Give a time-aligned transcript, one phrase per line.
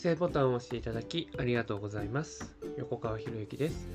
[0.00, 2.54] 生ボタンを押していただきありがとうございます。
[2.76, 3.88] 横川博之です。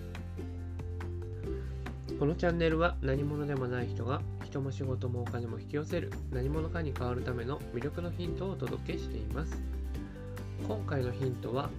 [2.19, 9.63] このチャンネルは何者でもない人が人も仕事もお金も引き寄せる何者かに変わるための魅力のヒントをお届けしています。
[10.67, 11.69] 今回のヒントは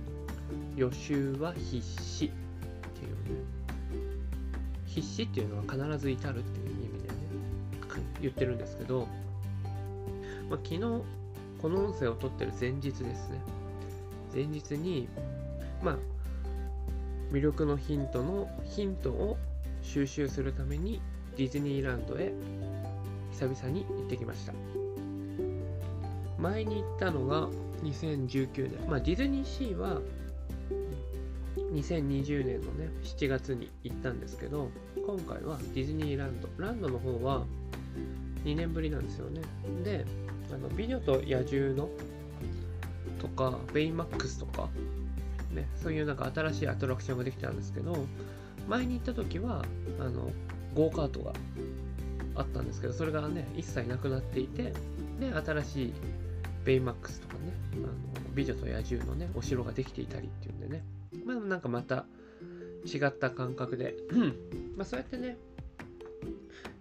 [0.74, 3.44] 予習は必至っていうね。
[4.86, 7.14] 必死っていうのは必ず至るっていう意味でね
[8.22, 9.06] 言ってるんですけど、
[10.48, 13.53] まあ、昨日この音声を撮ってる前日ですね。
[14.34, 15.08] 前日に
[15.82, 15.98] まあ
[17.32, 19.36] 魅力のヒントのヒントを
[19.82, 21.00] 収集するために
[21.36, 22.32] ディズニーランドへ
[23.32, 24.52] 久々に行ってきました。
[26.38, 27.48] 前に行ったのが
[27.82, 28.88] 2019年。
[28.88, 30.00] まあディズニーシーは
[31.72, 34.70] 2020年のね7月に行ったんですけど
[35.06, 36.48] 今回はディズニーランド。
[36.58, 37.44] ランドの方は
[38.44, 39.40] 2年ぶりなんですよね。
[39.82, 40.04] で
[40.52, 41.88] あの美女と野獣の
[43.24, 44.68] とかベイマックスとか
[45.50, 47.96] ねそういうなんか新しいアトラクションができたんですけど
[48.68, 49.64] 前に行った時は
[49.98, 50.30] あの
[50.74, 51.32] ゴーカートが
[52.34, 54.74] あったんですけどそれがね一切なくなっていて
[55.20, 55.92] で新しい
[56.64, 57.40] ベイマックスとかね
[57.74, 57.88] あの
[58.34, 60.84] 美女と野獣のねお城ができていたりっていうんでね。
[61.24, 62.04] まあなんかまた
[62.84, 63.94] 違った感覚で
[64.76, 65.38] まあそうやってね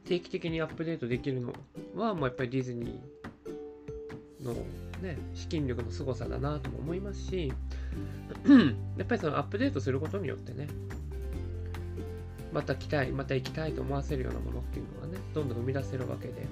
[0.05, 1.53] 定期的にアップデートできるの
[1.95, 4.55] はもうやっぱりディズニーの
[5.03, 7.53] ね資金力の凄さだなとも思いますし
[8.97, 10.67] やっぱりそのアップデートすることによってね
[12.53, 16.45] また来たい、また行きたいと思わせるようなものっていうのがね、どんどん生み出せるわけで。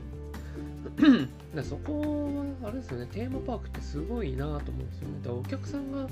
[1.63, 5.19] そこは、あれですよね、テーマパークってすごいなと思うんですよね。
[5.21, 6.07] だからお客さんが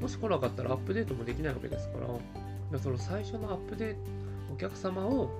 [0.00, 2.12] もし来なかったらアップデートもできないわけですから、か
[2.72, 4.00] らその最初のアップデート、
[4.52, 5.30] お客様を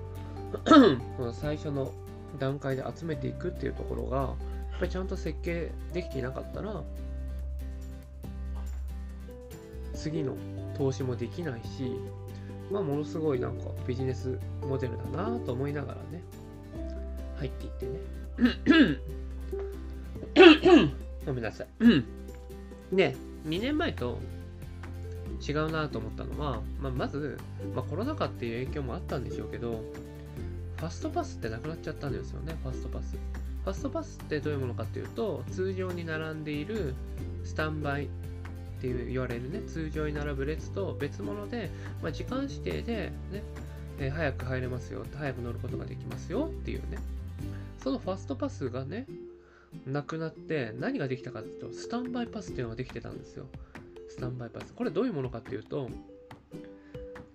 [1.17, 1.91] その最初の
[2.39, 4.33] 段階で集めていくっていうところが、
[4.81, 6.81] ぱりちゃんと設計できていなかったら、
[9.93, 10.35] 次の
[10.75, 11.95] 投資もできないし、
[12.71, 16.23] まあ、ものすごいなんかビジネスモデルだなと思いながらね、
[17.37, 17.99] 入っていってね。
[21.25, 21.67] ごめんなさい。
[22.95, 23.15] で、
[23.45, 24.17] 2年前と
[25.47, 27.37] 違うなと思ったのは、まあ、まず、
[27.75, 29.83] まあ、コロナ禍っていう影響もあったんでしょうけど、
[30.77, 33.15] ファストパスってなくなっちゃったんですよね、ファストパス。
[33.63, 36.95] ファストパスってどういうものかっていうと、通常に並んでいる
[37.43, 38.07] スタンバイっ
[38.81, 41.69] て言われるね通常に並ぶ列と別物で、
[42.01, 43.43] まあ、時間指定でね、
[43.99, 46.97] えー、早く入れますよ早く乗ることができますよっていうね。
[47.83, 49.07] そのファストパスがね
[49.87, 53.45] なくなって何ができたかっていうとスタンバイパスっていうのができてたんですよ。
[54.09, 54.73] スタンバイパス。
[54.73, 55.89] これどういうものかっていうと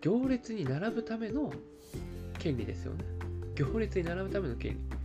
[0.01, 1.53] 行列に並ぶための
[2.39, 3.05] 権利ですよね。
[3.55, 4.96] 行列に並ぶための権利。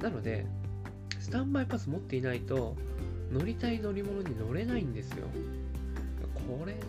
[0.00, 0.46] なので
[1.18, 2.76] スタンバイパス持っていないと
[3.32, 5.26] 乗りたい乗り物に乗れないんですよ。
[6.34, 6.80] これね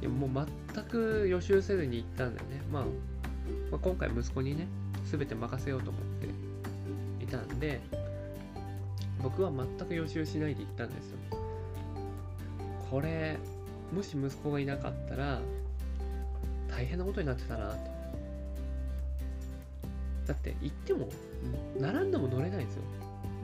[0.00, 2.84] いやもう全く予習せずに行ったんだよね、まあ、
[3.70, 4.66] まあ、今回息子にね
[5.04, 6.02] 全て任せようと思っ
[7.18, 7.80] ていたんで
[9.22, 11.16] 僕は全く予習しないで行ったんですよ。
[12.90, 13.38] これ
[13.92, 15.40] もし息子がいなかったら
[16.68, 18.01] 大変なことになってたなと。
[20.26, 21.08] だって行っても
[21.78, 22.82] 並んでも乗れないんですよ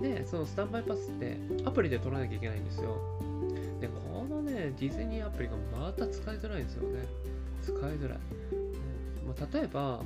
[0.00, 2.96] でそのスタンバイパスってアプリで取らなきゃいけないんですよ
[3.80, 7.04] で、このね、ディズニーアプリがまた使いづらいんですよね。
[7.62, 8.18] 使いづらい。
[8.52, 10.02] うんまあ、例えば、あの、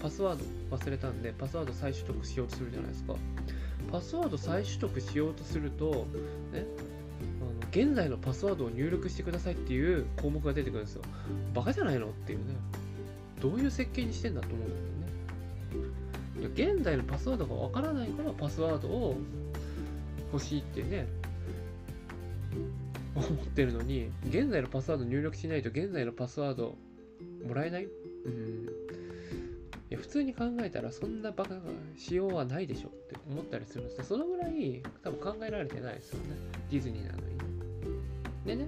[0.00, 0.38] パスワー
[0.70, 3.14] ド忘れたんで、パスワード再取得しようとするじゃないですか。
[3.90, 6.06] パスワード再取得しようとすると、
[6.52, 6.64] ね、
[7.40, 11.02] あの現在のパスワードを入力してくださいっていう項目が出てくるんですよ。
[11.54, 12.54] バカじゃないのっていうね。
[13.40, 14.95] どういう設計にしてんだと思うんだよね。
[16.56, 19.16] 現在のパスワードがわからないからパスワードを
[20.32, 21.06] 欲しいってね、
[23.14, 26.76] 思ってるのに、現在のパスワード入力しないと現在のパスワード
[27.46, 27.84] もらえない？
[27.84, 27.88] う
[28.28, 28.68] ん。
[29.88, 31.60] いや、普通に考えたらそんなバカが
[31.96, 34.04] しようはないでしょって思ったりするんですよ。
[34.04, 36.36] そのぐらい多分考えられてないですよね。
[36.70, 37.24] ディズニーなのに。
[38.46, 38.66] でね、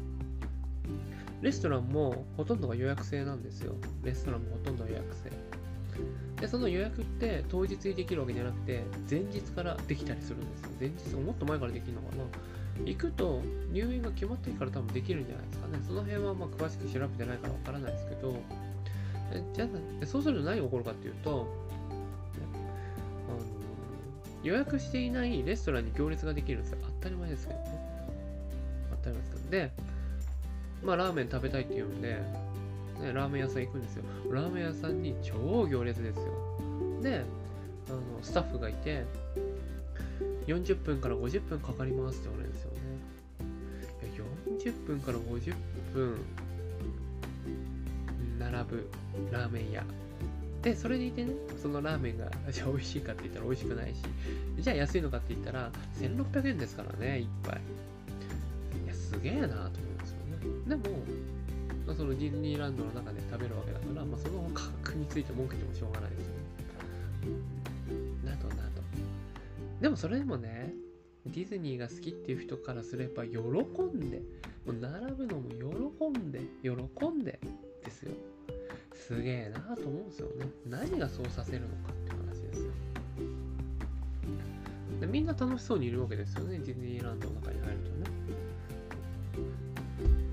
[1.41, 3.75] レストランもほとんどが予約制なんですよ。
[4.05, 5.31] レストランもほとんど予約制。
[6.40, 10.70] で、その予約って当日にできるわけじゃなくて、前日からできたりするんですよ。
[10.81, 12.25] 前日、もっと前からできるのかな。
[12.85, 13.43] 行くと
[13.73, 15.81] 入院が決まってから多分できるんじゃないですかね。
[15.85, 18.37] その辺はま詳しく調べてないからわからないですけど、
[19.52, 19.67] じゃ
[20.02, 21.46] あ、そうすると何が起こるかっていうと、
[21.90, 23.38] あの
[24.44, 26.79] 予約していないレストランに行列ができるんですよ。
[26.82, 27.67] 当たり前ですけどね。
[28.91, 29.50] 当たり前ですけど。
[29.50, 29.73] で、
[30.84, 32.23] まあラーメン食べたいって言うんで、
[33.02, 34.04] ラーメン屋さん行くんですよ。
[34.30, 36.24] ラーメン屋さんに超行列ですよ。
[37.02, 37.24] で、
[37.88, 39.04] あのスタッフがいて、
[40.46, 42.78] 40分から50分かかりますって言われるんですよね。
[44.14, 44.24] いや
[44.72, 45.54] 40分から50
[45.94, 46.18] 分
[48.38, 48.90] 並ぶ
[49.30, 49.84] ラーメン屋
[50.62, 54.02] でそれでいてねそのラーメンがじゃあ美味しいかって言ったら美味しくないし
[54.58, 57.60] じゃあ安いのかって言ったら1600円ですからね一杯
[58.84, 60.18] いやすげえなと思うんですよ
[60.66, 60.82] ねでも、
[61.88, 66.38] まあ、そのディズニーランドの中で食べるわけだから、まあ、その価格について文句言ってもしょうがないですよね。
[68.23, 68.82] などなど。
[69.81, 70.75] でもそれでもね
[71.25, 74.20] ディズニーが好きっていう人からすれば喜んで
[74.67, 77.40] もう並ぶのも喜んで喜んで
[77.82, 78.12] ですよ。
[78.93, 80.46] すげえなと思うんですよね。
[80.67, 82.70] 何がそうさせるのかって話ですよ。
[85.00, 88.27] でみんな楽しそうにいるわけですよねディズニーランドの中に入るとね。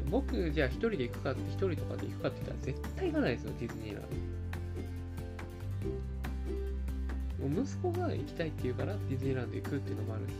[0.09, 4.35] 僕じゃあ一人で行くかって一人とかで行くかって言ったら絶対行かないですよディズニーランド
[7.47, 10.31] 息子が行きたいって言うからディズニーランド行くっていうのもあるし、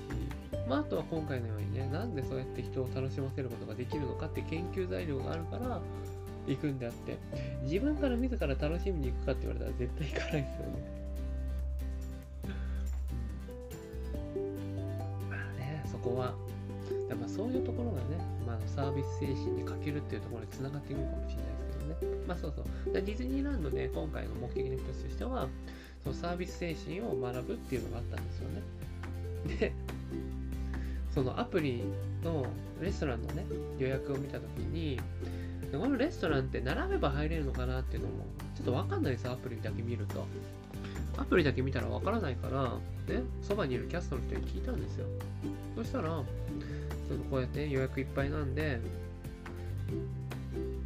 [0.68, 5.82] まあ、あとは今回のようにね、なんでそうやって人を楽しませることができるのかって研究材料があるから、
[6.48, 7.18] 行くんであって、
[7.64, 10.85] 自分から自ら楽しみに行くかって言われたら絶対行かないですよね。
[18.96, 22.18] ービス精神に欠けるっていうところにつながっていくかもしれないですけどね。
[22.28, 22.94] まあそうそう。
[22.94, 25.48] ディズニーランドね、今回の目的の一つとしては、
[26.04, 28.62] そのサービス精神を学ぶっていうのがあったんですよね。
[29.60, 29.74] で、
[31.14, 31.84] そのアプリ
[32.24, 32.46] の
[32.82, 33.46] レストランのね、
[33.80, 35.00] 予約を見たときに、
[35.72, 38.26] このレストランって並べば入れるのかなっていうのも、
[38.56, 40.26] ちょっとわかんないですアプリだけ見ると。
[41.18, 42.64] アプリだけ見たらわからないから、
[43.14, 45.06] ね、そばにいるキャストの人に聞いたんですよ。
[45.76, 46.24] そしたら、
[47.08, 48.80] そのこうやって予約いっぱいなんで、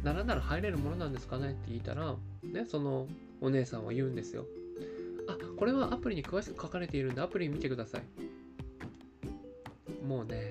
[0.02, 3.06] 並んだら入れるものなんですかねって聞いたら、ね、その
[3.40, 4.46] お姉さんは言うんですよ。
[5.28, 8.02] あ、これはアプリに詳しく書かれているんで、アプリ見てください。
[10.06, 10.50] もうね、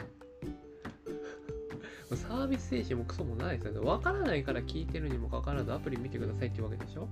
[2.16, 3.88] サービス精神もクソもないですよね。
[3.88, 7.08] わからないから聞いてるにもかかわらずアプリ見てくださいってわけでしょ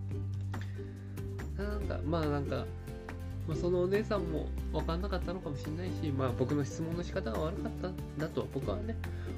[1.58, 2.66] なんか、まあなんか、
[3.48, 8.96] まあ、そのお姉さんも分かんなかったのかもしれないし、まあ僕の質問の仕方が悪かったんだと僕はね、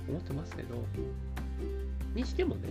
[0.07, 0.83] 思ってますけど、
[2.15, 2.69] にしてもね、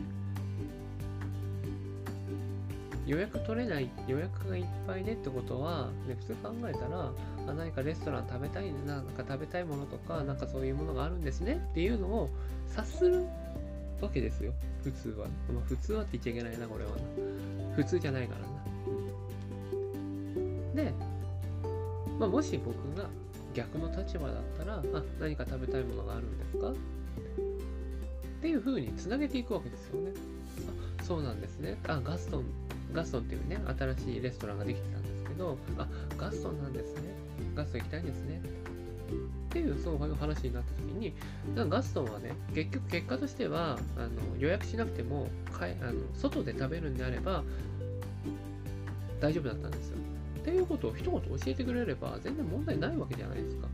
[3.06, 7.12] 予約取れない、予約がいっぱいねってことは、ね、普通考えたら、
[7.46, 12.28] あ何かレストラン食べたいな、なんか食べたいものとか、なんかそういうものがあるんですねっていうのを
[12.68, 13.24] 察する
[14.02, 14.52] わけですよ、
[14.82, 15.26] 普通は。
[15.52, 16.90] まあ、普通はって言っちゃいけないな、これは。
[17.76, 18.57] 普通じゃないからな。
[22.18, 23.08] まあ、もし僕が
[23.54, 26.70] 逆の立場だったら、あ、何か食べたいものがあるんですか？
[26.70, 26.74] っ
[28.40, 30.12] ていう風につなげていくわけですよね。
[31.00, 31.76] あ、そうなんですね。
[31.86, 32.44] あ、ガストン
[32.92, 37.02] ガストンっていうね、新しいレストランができてたんですけど、あ、ガストンなんですね。
[37.54, 38.42] ガストン行きたいんですね。
[39.48, 41.14] っていうそういう話になった時に、
[41.68, 47.42] ガストンはね、結局結果としては、あの予約しなくてもかいあの、外で食べるんであれば
[49.20, 49.98] 大丈夫だったんですよ。
[50.48, 53.68] っていうことを一言教えてくれれば全然問題ないわけじゃないですか。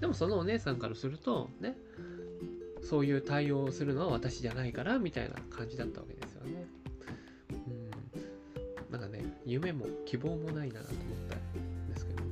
[0.00, 1.76] でもそのお姉さんからすると、ね、
[2.82, 6.66] そういう対応をするのは私じゃないからみたいな感じだったわけですよね。
[7.50, 12.22] うん、まだね夢も希望もないなと思ったんですけど。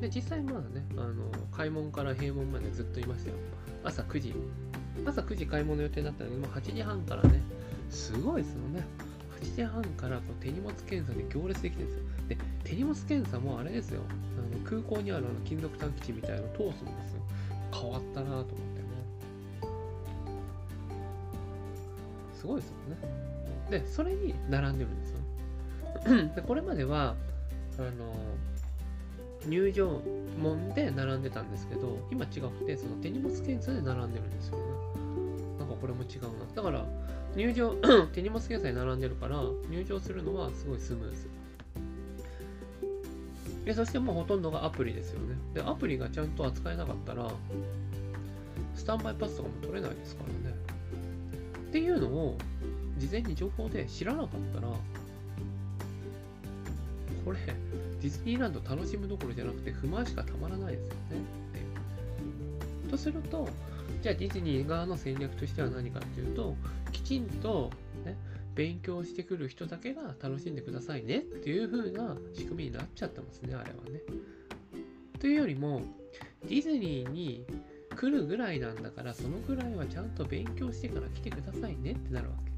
[0.00, 3.36] で、実際まだね、あの、開門から閉門までずっといましたよ。
[3.82, 4.32] 朝9時。
[5.04, 7.42] 朝9時開門の予定だったので、もう8時半からね、
[7.90, 9.07] すごいですよね。
[9.40, 12.04] 8時半からこう手荷物検査で行列できてるんですよ。
[12.28, 14.02] で、手荷物検査もあれですよ。
[14.08, 17.22] あの空港にあるあの金属探知機みたいなの通すんですよ。
[17.72, 18.88] 変わったなと思ってね。
[22.34, 23.80] すごいですよね。
[23.80, 25.18] で、それに並んでるんですよ。
[26.34, 27.14] でこれまでは、
[27.78, 28.14] あの、
[29.46, 30.00] 入場
[30.40, 34.64] 門で並んでたんですけど、今違くて、その手荷物検査で並んでるんですよね。
[35.58, 36.28] なんかこれも違うな。
[36.54, 36.86] だから、
[37.36, 37.74] 入場、
[38.12, 41.28] 手荷物検査に並んでるから、入場するのはすごいスムーズ。
[43.64, 45.36] でそしてもうほとんどがアプリですよね。
[45.52, 47.30] で、アプリがちゃんと扱えなかったら、
[48.74, 50.56] スタンバイパスとかも取れないですからね。
[51.68, 52.38] っていうのを、
[52.96, 54.68] 事前に情報で知らなかったら、
[57.24, 57.38] これ、
[58.00, 60.96] ディズニーランド楽しむどころじゃなくて不満しかたまらないですよね
[62.84, 62.90] って。
[62.90, 63.48] とすると、
[64.02, 66.54] じゃあディズニー側の戦略としては何かっていうと、
[67.08, 67.70] きちんと、
[68.04, 68.18] ね、
[68.54, 74.02] 勉強してくる人だけが楽しんでくださいねっていう風な仕組みになっちゃってますね、あれはね。
[75.18, 75.80] というよりも、
[76.42, 77.46] ディズニーに
[77.96, 82.52] 来るぐらいなんだから、そのぐらいはちゃんと勉強してから来てくださいねってなるわけ。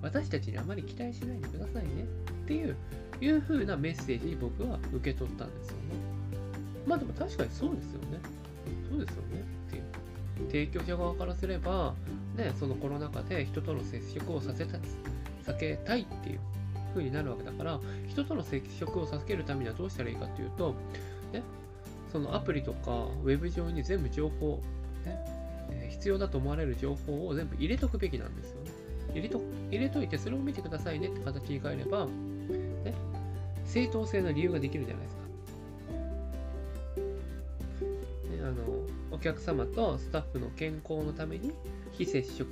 [0.00, 2.04] 私たちにあまり期待しないでくださいね
[2.44, 2.76] っていう
[3.20, 5.80] いう風なメッセージに僕は受け取ったんですよね。
[6.86, 8.20] まあでも確かにそうですよね。
[8.88, 9.42] そうですよね。
[9.66, 9.82] っていう。
[10.48, 11.94] 提供者側からすれば、
[12.36, 14.78] ね、そのコロナ禍で人との接触をさせた
[15.46, 16.40] 避けたいっていう
[16.92, 20.74] 風になるわけだから、人との接触を避けるためにはどうしたらいいかっていうと、
[21.32, 21.42] ね、
[22.12, 24.60] そのアプリとかウェブ上に全部情報、
[25.04, 25.44] ね
[25.90, 28.70] 必要だと思われる情報を全部入れとくべきなんですよね。
[29.14, 32.94] 入れと入れといてそれを見てくださいねって形に変えれば、ね、
[33.64, 35.22] 正当性の理由ができるじゃないですか。
[38.30, 41.52] ね、あのお客様とスタッフの健康のために
[41.96, 42.46] 非接触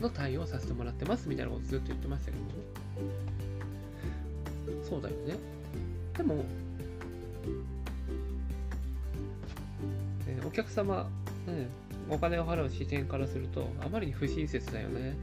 [0.00, 2.50] の対応をさせてもらってますみたいなことずっと言ってましたけどね。
[4.88, 5.36] そうだよね。
[6.16, 6.44] でも、
[10.26, 11.08] えお客様、
[11.46, 11.68] ね、
[12.08, 15.14] お金を払う視点からすると、あまりに不親切だよね。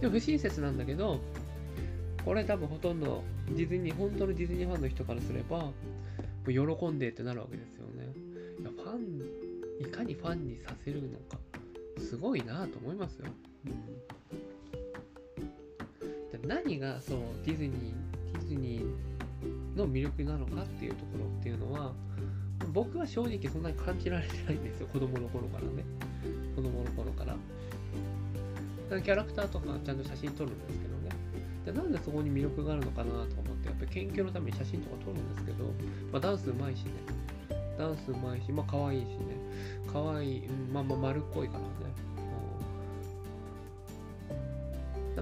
[0.00, 1.20] でも不親切なんだけど、
[2.24, 5.72] これ多分ほとんどディズニー、本当のディズニーファンの人からすれば、も
[6.46, 8.12] う喜んでってなるわけですよね。
[8.60, 9.47] いや、ファン、
[9.80, 11.38] いかにファンにさせるのか、
[11.98, 13.26] すごいなと思いますよ。
[16.32, 17.72] で何がそうディズニー、
[18.32, 21.92] ディズニーの魅力なのかっていうところっていうのは、
[22.72, 25.84] 僕は正直そんなに感じられてないんですよ、子供の頃からね。
[26.56, 27.32] 子供の頃から。
[27.32, 31.10] だからキャラクターとかちゃんと写真撮るんですけどね。
[31.64, 35.64] でなんでそこに魅力があるのかなと思って、やっぱり研究のために写真とか撮るんですけど、
[36.10, 36.90] まあ、ダンスうまいしね。
[37.78, 39.36] ダンスうまいし、まあ可愛いしね。
[39.92, 41.66] 可愛い、うん、まあまあ丸っこいからね。
[41.82, 42.08] うん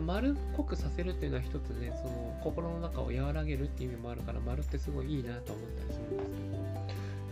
[0.01, 6.57] 丸っこくさせるっていうのは一つね、その心の中を和らげるっていう意味もあるから、丸ってすごいいいなと思ったりするんですけど、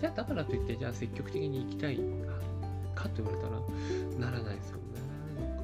[0.01, 1.97] じゃあだからといって、じゃあ積極的に行きたい
[2.95, 4.83] かと言われたら、ならないですよね。
[5.39, 5.57] なん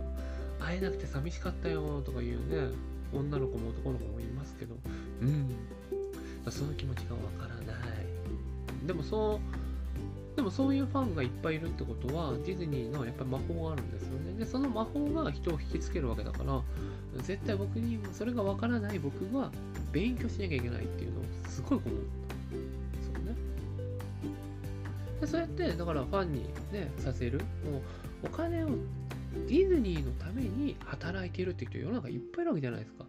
[0.59, 2.77] か会えなくて寂しかったよとかいうね、
[3.13, 4.77] 女の子も男の子もいますけど、
[5.23, 5.57] うん。
[6.51, 7.80] その気持ちがわからない。
[8.87, 9.41] でもそ
[10.35, 14.39] う、でもそういうファンがいっぱいいるってことは、ディズニーのやっぱり魔法があるんですよね。
[14.39, 16.63] で、その魔法が人を引きつけるわけだから、
[17.23, 19.51] 絶対僕にそれがわからない僕は
[19.93, 22.35] 勉強しなきゃいけないっていうのをすごい思った。
[23.05, 23.37] そうね。
[25.21, 27.39] で、そうやって、だからファンにね、させる。
[27.39, 28.69] もう、お金を
[29.47, 33.05] ディズニーのために働いているって人世の中いっぱいいるわけじゃないですか。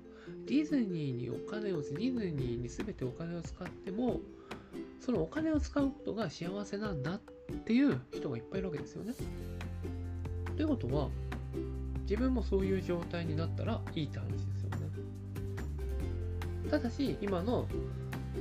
[0.47, 4.19] ディズニーにお金を、ディズニーに全てお金を使っても、
[5.01, 7.19] そのお金を使うことが幸せなんだっ
[7.65, 9.13] ていう人がいっぱいいるわけですよね。
[10.55, 11.09] ということは、
[12.03, 14.77] 自分もそういう状態になったらいいって話ですよね。
[16.69, 17.67] ただし、今の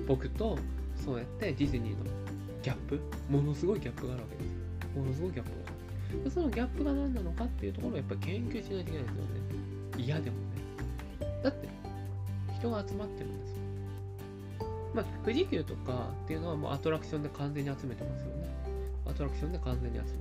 [0.07, 0.59] 僕と
[0.97, 2.05] そうやってディズニーの
[2.63, 3.01] ギャップ、
[3.31, 5.01] ものすごいギャップがあるわけですよ。
[5.01, 6.25] ものすごいギャップがある。
[6.25, 9.31] でそのギャップが何なのかっていうところをやっぱり研究しないといけないですよね。
[9.97, 10.43] 嫌でもね。
[11.43, 11.69] だって、
[12.59, 13.60] 人が集まってるんですよ。
[14.95, 18.49] まあ、富士急とかっていうのはもうアトラクションで完全に集めてますよね。
[19.07, 20.17] アトラクションで完全に集めて。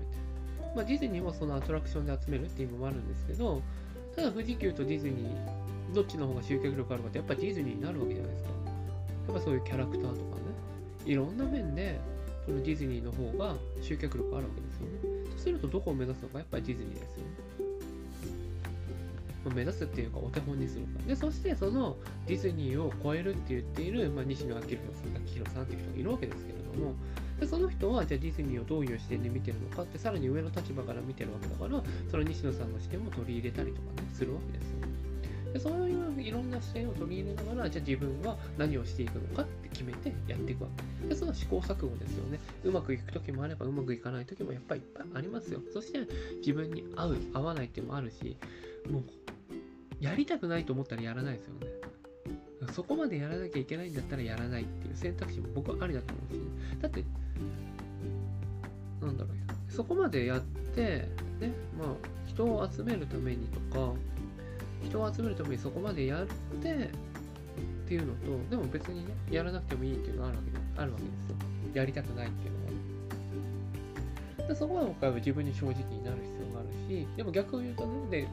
[0.76, 3.62] まあ、ディズニーもそのアトラクションで集めるっていうのもあるんですけど、
[4.16, 8.50] ただ富士急とディズニー、どっちの方が集客力あるかってやっぱディズニーになるわけじゃないですか。
[9.28, 10.22] やっぱそういうキャラクターとかね、
[11.06, 12.00] いろんな面で、
[12.46, 15.28] そのディズニーの方が集客力あるわけですよね。
[15.32, 17.49] そうするとどこを目指すのか、やっぱりディズニーですよね。
[19.54, 21.04] 目指すっていうかお手本にするか。
[21.08, 21.96] で、そしてその
[22.28, 26.94] ディズニーを超えるって言っている、まあ、西野昭弘さん、昭弘さんっていう人がいるわけですけれども、
[27.40, 31.82] でその人はじゃあディズニーをどういう視点で見てるのかってさらに上の立場から見てるわけだから
[32.12, 34.80] その西野さんの視点も取り入れたりとかねするわけですよ。
[34.82, 35.10] ね
[35.54, 40.70] でそういういろんな視点を取り入れながらじゃあ自分は何をしていくのかって決めてやっていくわ
[41.02, 48.38] けでその試行錯誤ですよねうまくいく時もあればうまくいかない時もやっぱりいっぱいありますよそして自分に合う合わないっていうのもあるし
[48.90, 49.04] もう
[50.00, 51.68] やりたくないと思ったらやらないですよね。
[52.74, 57.04] そこまでやらなきゃいけないんだったらやらないっていう選択肢も僕はありだと思うし、だって
[59.02, 61.08] なんだろうそこまでやって
[61.40, 61.88] ねまあ
[62.26, 63.94] 人を集めるためにとか
[64.84, 66.26] 人を集めるためにそこまでやっ
[66.62, 71.36] てっていうのとでも別にねやらなくてもいいっていうのがあるわけであるわけですよ。
[71.74, 72.58] やりたくないっていうの
[74.44, 74.48] は。
[74.50, 78.28] でそこは僕は自分に正直になる必要があるしでも逆を言うとねで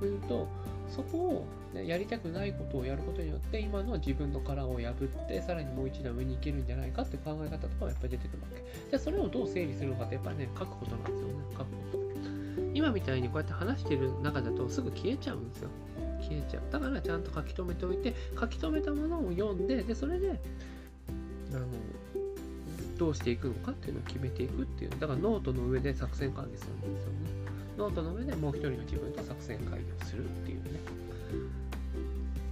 [0.00, 0.48] 逆に言うと
[0.88, 4.92] そこを、ね、やりたくないことをやることによって今の自分の殻を破
[5.24, 8.62] ってさらにもう一段上に行けるんじゃないかって考え方とかもやっぱり出てくるわけ。
[8.90, 11.34] じゃあそれをどう整理するのかってやっぱりね書くことなんですよね。
[11.52, 11.98] 書くこと。
[12.74, 15.70] 今みたいにこうやって話してる中だとすぐ消えちゃうんですよ。
[16.20, 16.62] 消えちゃう。
[16.70, 20.40] だからちゃんと書き留めておいて書き留めたものを読んででそれで
[21.52, 21.66] あの
[22.96, 24.90] どうしていくのかっていうのを決めていくっていう。
[24.90, 27.45] だからノートの上で作戦会議するんですよね。
[27.76, 30.80] ノートの上でもう一人の自分と作戦会議をするっていうね。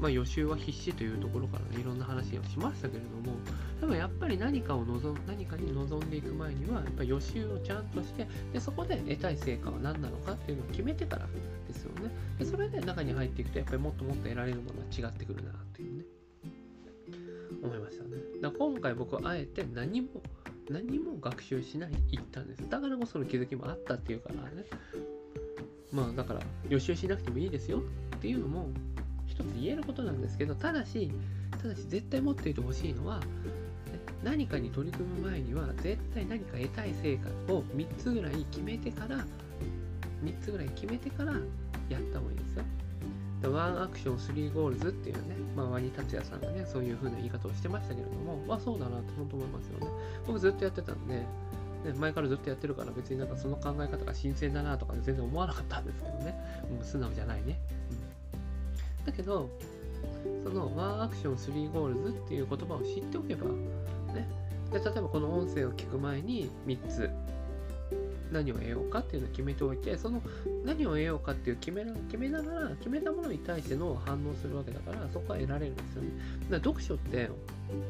[0.00, 3.38] まあ、予習は必至というところから、ね、いろんな話をしましたけれども、
[3.80, 11.26] でもやっぱり何かを望何かに臨んでいく前には、やっぱ予習をちゃんとして、でそこで得たい成果は何なのかっていうのを決めてから
[11.68, 12.10] ですよね。
[12.38, 16.04] でそれで中に入っていくと、やっぱりもっともっと得られるものは違ってくるなというね、
[17.62, 18.10] 思いましたね。
[18.42, 20.08] だから今回僕はあえて何も
[20.68, 22.68] 何も学習しない行ったんです。
[22.68, 24.64] だからこその気づきもあったっていうからね。
[25.94, 27.78] まあだから予習しなくてもいいですよ
[28.16, 28.68] っていうのも
[29.26, 31.10] 一つ言えることなんですけど、ただし、
[31.62, 33.20] ただし絶対持っていてほしいのは、
[34.22, 39.24] 何かに取り組む前には絶対何か得たい成果を3つぐらい決めてから
[40.24, 41.32] 3つぐらい決めてから
[41.88, 42.64] やった方がいいですよ。
[43.52, 49.86] ワンアクション3ゴールズっていうね、まあ、ワニ達也さんがね、そういう風な言い方をしてましたけれども、まあそうだなって本当思いますよね。
[50.26, 51.22] 僕ずっとやってたんで、
[51.84, 56.34] ね、前からずっとやってるから別になんかその考え方が新鮮だなとか全然思わなかったんですけどね。
[56.70, 57.58] もう素直じゃないね。
[59.00, 59.50] うん、だけど、
[60.42, 63.46] そのワンアクション3ゴールズっていう言葉を知っておけば、
[64.12, 64.28] ね、
[64.72, 67.10] で例えばこの音声を聞く前に3つ
[68.34, 70.20] 何を得ようかっていうのを決めておいてその
[70.64, 76.08] 何を得ようかっていう決め決めながら決めたものに対しての反応するわけだからそこは得られるんですよね。
[76.42, 77.30] だから読書って、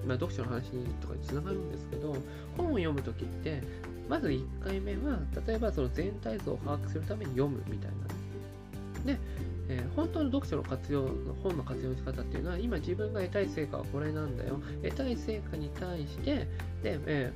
[0.07, 0.71] まあ、読書の話
[1.01, 2.17] とかにつながるんですけど
[2.57, 3.63] 本を読む時って
[4.09, 7.91] まず1回目は例えばその全体像を把握するために読むみたい
[9.07, 9.19] なで
[9.69, 14.61] えー、本当の読書の活用の本の活用の仕方っていうのは今自分が得たい成果はこれなんだよ。
[14.83, 16.35] 得たい成果に対して
[16.83, 17.33] で、え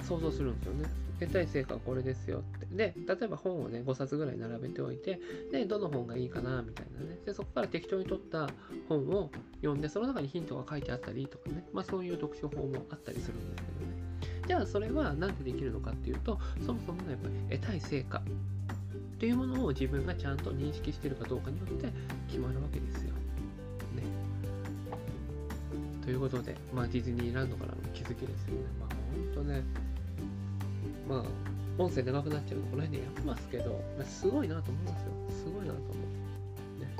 [0.00, 0.84] ー、想像するんですよね。
[1.26, 8.48] 得たい成果はこれですよってで例えば本をね5冊ぐらい並べておいてでどの本がいいかなみたいなねでそこから適当に取った
[8.88, 14.02] 本を読んでその中にヒントが書いてあったりとかねまあそういう読書法もあったりするんですけどね
[14.46, 18.22] じゃあそれは何でできるのかっていうとそもそもやっぱり得たい成果
[19.22, 21.86] というものを自分がちゃんと認識しているかどうかによって
[22.26, 23.12] 決まるわけですよ。
[23.94, 24.02] ね。
[26.04, 28.64] ということで、まあ、ディズニーランドからの気づきですよね。
[28.80, 29.62] まあ、ほんとね、
[31.08, 31.22] まあ、
[31.78, 35.08] 音声長くなっちゃうのこの辺でやってますけど、ますごいなと思いますよ。
[35.30, 35.92] すごいなと思
[36.70, 36.80] う。
[36.80, 36.94] ね。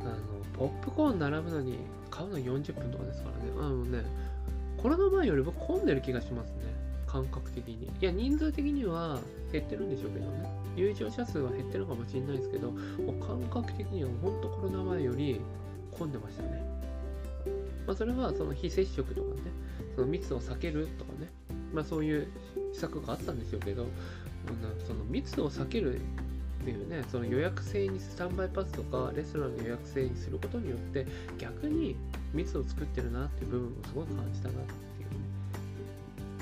[0.00, 0.14] あの、
[0.58, 1.78] ポップコーン並ぶのに
[2.10, 3.52] 買うの40分とかですからね。
[3.58, 4.04] あのね、
[4.76, 6.56] コロナ前より僕混んでる気がしますね。
[7.06, 7.86] 感覚的に。
[7.86, 9.18] いや、人数的には
[9.52, 10.48] 減ってるんでしょうけどね。
[10.76, 12.78] 入場者数は減ってるかもしれないですけど、も
[13.12, 15.40] う感覚的には本当コロナ前より
[15.90, 16.62] 混んでましたね。
[17.86, 19.40] まあ、それはその非接触とかね、
[19.96, 21.28] その密を避けるとかね、
[21.72, 22.28] まあ、そういう
[22.72, 23.86] 施策があったんでしょうけど、
[24.86, 31.06] その密を避けるっていうね、その予約制にスタンバイパスとかレストランの予約制にすることによって
[31.38, 31.96] 逆に
[32.34, 35.16] 密を作ってるなっていう部分もすごい感じたなっていうね。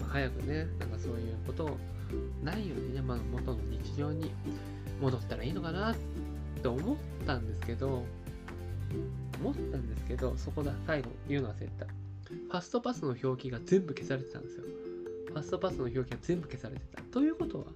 [0.01, 1.79] まあ、早くね、なんかそういうことを
[2.43, 4.31] ないようにね、まあ、元の日常に
[5.01, 5.97] 戻ったらいいのかなっ
[6.62, 8.05] て思ったんですけど、
[9.41, 11.87] 思ったんですけど、そこだ、最後言うの忘れた。
[11.87, 14.64] ファストパスの表記が全部消されてたんですよ。
[15.29, 17.03] ファストパスの表記が全部消されてた。
[17.03, 17.67] ということは、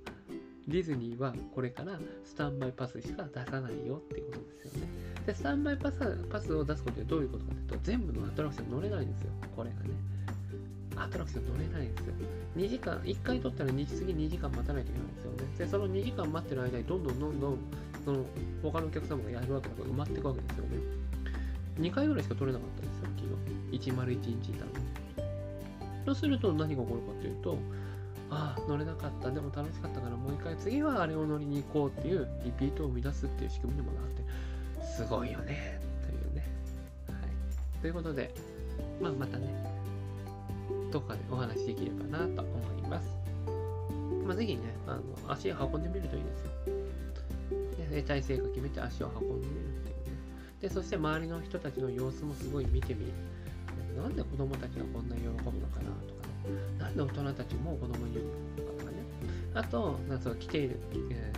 [0.69, 4.89] ディズニーはこれからスタンバイパスしか出さないよっていうことですよね。
[5.27, 9.33] で、スタンバイパスパスを出すことでどういうことかというと、全部のアトラクション乗れないんですよ。
[9.55, 9.91] これがね。
[10.97, 12.15] アトラクション乗れないんですよ。
[12.57, 15.39] 2時間、1回取ったら2次2時間待たないといけないんですよね。
[15.59, 17.59] で、その2時間待ってる間にどんどんどんどん、
[18.05, 18.25] その
[18.63, 20.71] 他のお客様がやるわけだから埋まっていくわけですよね。
[21.79, 23.91] 2回ぐらいしか取れなかったんですよ、昨日。
[23.91, 24.82] 101日いたの
[26.03, 26.07] に。
[26.07, 27.59] そうすると何が起こるかというと、
[28.31, 34.23] ああ、乗れなかった、でも楽しかったからもう一回次はあれを乗りに行こうっていうリピートを生み出すっていう仕組みにもなって、
[34.85, 36.47] すごいよね、というね。
[37.09, 37.81] はい。
[37.81, 38.35] ということで、
[39.01, 39.47] まあまたね、
[40.91, 43.09] どっかでお話しできればなと思います。
[44.27, 46.83] まあ、ぜひね、あの足を運んでみるといいですよ。
[47.93, 50.03] で体勢が決めて足を運んでみるっていうね。
[50.61, 53.13] で、そして周りの人たちの様子もすごい見てみる。
[53.97, 56.53] なんで子供たちがこんなに喜ぶのかなとかね。
[56.79, 58.99] なんで大人たちも子供に言うのかとかね。
[59.55, 61.33] あと、なんか来ている、え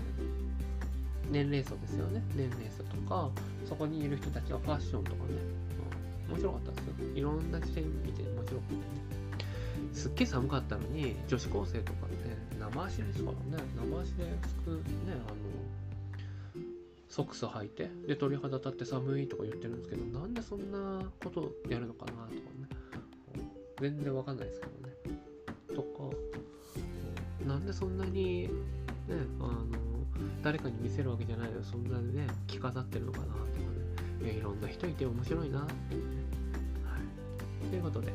[1.29, 2.23] ー、年齢層ですよね。
[2.35, 3.31] 年齢層とか、
[3.69, 5.25] そこにいる人たちはファッションとかね。
[6.29, 6.95] うん、面白かったですよ。
[7.15, 9.15] いろんな視点見て面白くてね。
[9.93, 14.25] すっげえ寒かったのに女子高生とかね生足ですからね生足で
[14.63, 15.35] 服ねあの
[17.15, 22.35] ソックス履いてで鳥肌立って寒いとか言ってるんですけどなんでそんなことやるのかなとかね。
[23.81, 24.95] 全然わかんないですけどね。
[25.77, 28.51] とかなんでそんなにね
[29.39, 29.65] あの
[30.43, 33.37] 誰かに見せるわけじゃないのそんなにね着飾ってるのかなとか
[34.21, 34.33] ね。
[34.33, 36.01] いろんな人いて面白いなってね。
[36.85, 37.71] はい。
[37.71, 38.13] ということで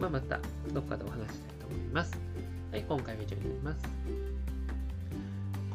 [0.00, 0.40] まあ、また
[0.72, 2.18] どっかでお話したいと思います。
[2.72, 4.27] はい、今回は以上になります。